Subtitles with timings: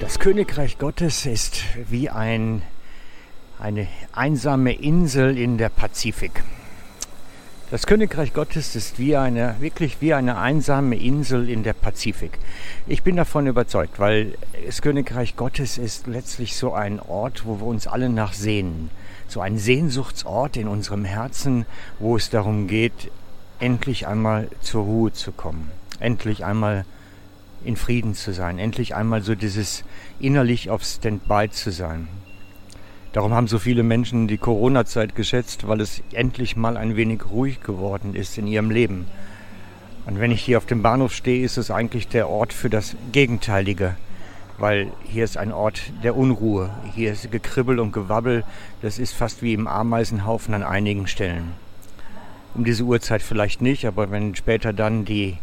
[0.00, 2.62] Das Königreich Gottes ist wie ein,
[3.58, 6.42] eine einsame Insel in der Pazifik.
[7.70, 12.38] Das Königreich Gottes ist wie eine, wirklich wie eine einsame Insel in der Pazifik.
[12.86, 17.66] Ich bin davon überzeugt, weil das Königreich Gottes ist letztlich so ein Ort, wo wir
[17.66, 18.88] uns alle nach sehnen.
[19.28, 21.66] So ein Sehnsuchtsort in unserem Herzen,
[21.98, 23.10] wo es darum geht,
[23.58, 25.70] endlich einmal zur Ruhe zu kommen.
[26.00, 26.86] Endlich einmal
[27.64, 29.84] in Frieden zu sein, endlich einmal so dieses
[30.18, 32.08] innerlich auf Standby zu sein.
[33.12, 37.60] Darum haben so viele Menschen die Corona-Zeit geschätzt, weil es endlich mal ein wenig ruhig
[37.60, 39.06] geworden ist in ihrem Leben.
[40.06, 42.96] Und wenn ich hier auf dem Bahnhof stehe, ist es eigentlich der Ort für das
[43.10, 43.96] Gegenteilige,
[44.58, 46.70] weil hier ist ein Ort der Unruhe.
[46.94, 48.44] Hier ist Gekribbel und Gewabbel,
[48.80, 51.52] das ist fast wie im Ameisenhaufen an einigen Stellen.
[52.54, 55.36] Um diese Uhrzeit vielleicht nicht, aber wenn später dann die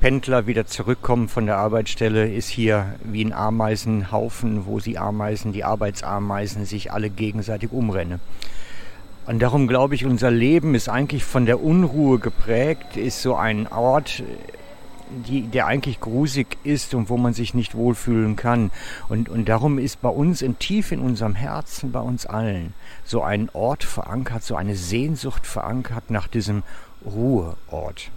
[0.00, 5.62] Pendler wieder zurückkommen von der Arbeitsstelle, ist hier wie ein Ameisenhaufen, wo sie Ameisen, die
[5.62, 8.18] Arbeitsameisen, sich alle gegenseitig umrennen.
[9.26, 13.66] Und darum glaube ich, unser Leben ist eigentlich von der Unruhe geprägt, ist so ein
[13.66, 14.22] Ort,
[15.28, 18.70] die, der eigentlich grusig ist und wo man sich nicht wohlfühlen kann.
[19.10, 22.72] Und, und darum ist bei uns in tief in unserem Herzen, bei uns allen,
[23.04, 26.62] so ein Ort verankert, so eine Sehnsucht verankert nach diesem
[27.04, 28.10] Ruheort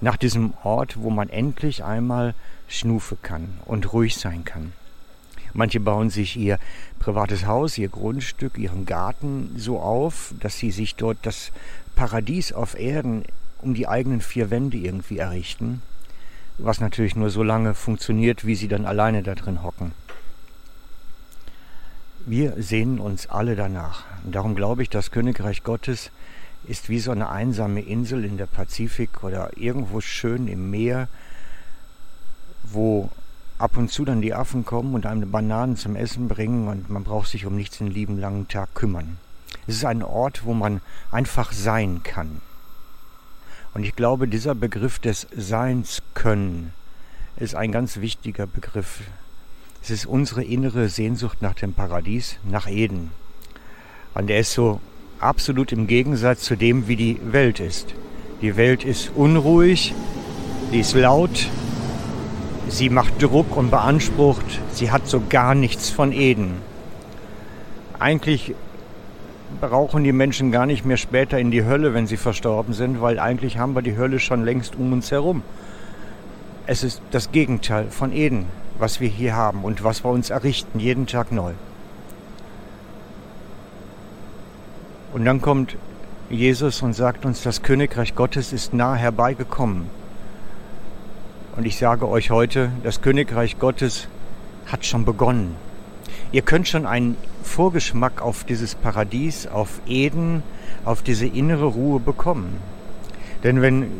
[0.00, 2.34] nach diesem Ort, wo man endlich einmal
[2.68, 4.72] schnufe kann und ruhig sein kann.
[5.52, 6.58] Manche bauen sich ihr
[7.00, 11.50] privates Haus, ihr Grundstück, ihren Garten so auf, dass sie sich dort das
[11.96, 13.24] Paradies auf Erden
[13.60, 15.82] um die eigenen vier Wände irgendwie errichten,
[16.58, 19.92] was natürlich nur so lange funktioniert, wie sie dann alleine da drin hocken.
[22.26, 24.04] Wir sehnen uns alle danach.
[24.24, 26.10] Und darum glaube ich, das Königreich Gottes
[26.64, 31.08] ist wie so eine einsame Insel in der Pazifik oder irgendwo schön im Meer,
[32.64, 33.10] wo
[33.58, 37.04] ab und zu dann die Affen kommen und einem Bananen zum Essen bringen und man
[37.04, 39.18] braucht sich um nichts den lieben langen Tag kümmern.
[39.66, 42.40] Es ist ein Ort, wo man einfach sein kann.
[43.74, 46.72] Und ich glaube, dieser Begriff des Seins können
[47.36, 49.02] ist ein ganz wichtiger Begriff.
[49.82, 53.12] Es ist unsere innere Sehnsucht nach dem Paradies, nach Eden.
[54.14, 54.80] Und er ist so
[55.20, 57.94] absolut im Gegensatz zu dem, wie die Welt ist.
[58.40, 59.94] Die Welt ist unruhig,
[60.70, 61.48] sie ist laut,
[62.68, 66.54] sie macht Druck und beansprucht, sie hat so gar nichts von Eden.
[67.98, 68.54] Eigentlich
[69.60, 73.18] brauchen die Menschen gar nicht mehr später in die Hölle, wenn sie verstorben sind, weil
[73.18, 75.42] eigentlich haben wir die Hölle schon längst um uns herum.
[76.66, 78.46] Es ist das Gegenteil von Eden,
[78.78, 81.52] was wir hier haben und was wir uns errichten, jeden Tag neu.
[85.12, 85.76] Und dann kommt
[86.28, 89.86] Jesus und sagt uns, das Königreich Gottes ist nah herbeigekommen.
[91.56, 94.06] Und ich sage euch heute, das Königreich Gottes
[94.66, 95.56] hat schon begonnen.
[96.30, 100.44] Ihr könnt schon einen Vorgeschmack auf dieses Paradies, auf Eden,
[100.84, 102.58] auf diese innere Ruhe bekommen.
[103.42, 103.90] Denn wenn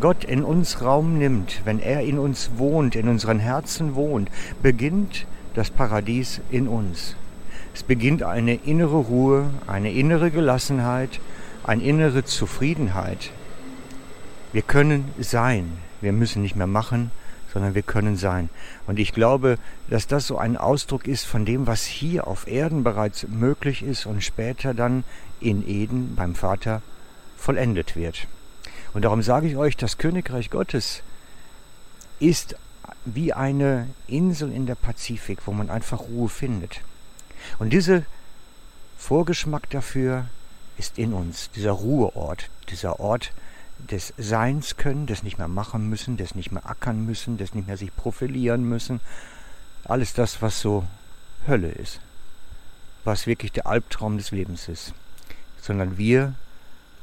[0.00, 4.30] Gott in uns Raum nimmt, wenn er in uns wohnt, in unseren Herzen wohnt,
[4.62, 7.16] beginnt das Paradies in uns.
[7.74, 11.20] Es beginnt eine innere Ruhe, eine innere Gelassenheit,
[11.64, 13.30] eine innere Zufriedenheit.
[14.52, 15.78] Wir können sein.
[16.02, 17.10] Wir müssen nicht mehr machen,
[17.52, 18.50] sondern wir können sein.
[18.86, 22.84] Und ich glaube, dass das so ein Ausdruck ist von dem, was hier auf Erden
[22.84, 25.04] bereits möglich ist und später dann
[25.40, 26.82] in Eden beim Vater
[27.38, 28.26] vollendet wird.
[28.92, 31.02] Und darum sage ich euch, das Königreich Gottes
[32.20, 32.56] ist
[33.06, 36.82] wie eine Insel in der Pazifik, wo man einfach Ruhe findet.
[37.58, 38.02] Und dieser
[38.98, 40.26] Vorgeschmack dafür
[40.78, 43.32] ist in uns, dieser Ruheort, dieser Ort
[43.90, 47.66] des Seins können, des nicht mehr machen müssen, des nicht mehr ackern müssen, des nicht
[47.66, 49.00] mehr sich profilieren müssen.
[49.84, 50.84] Alles das, was so
[51.46, 52.00] Hölle ist,
[53.04, 54.94] was wirklich der Albtraum des Lebens ist.
[55.60, 56.34] Sondern wir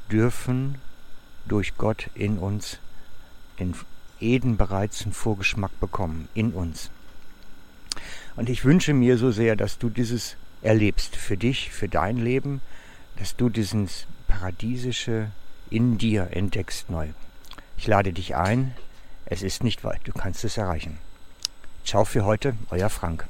[0.09, 0.75] dürfen
[1.47, 2.79] durch Gott in uns
[3.57, 3.75] in
[4.19, 6.89] Eden bereits einen Vorgeschmack bekommen, in uns.
[8.39, 12.61] Und ich wünsche mir so sehr, dass du dieses erlebst für dich, für dein Leben,
[13.17, 15.29] dass du dieses Paradiesische
[15.69, 17.09] in dir entdeckst neu.
[17.77, 18.73] Ich lade dich ein.
[19.25, 19.99] Es ist nicht weit.
[20.05, 20.99] Du kannst es erreichen.
[21.83, 23.27] Ciao für heute, euer Frank.